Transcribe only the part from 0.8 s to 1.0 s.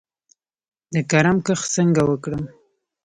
د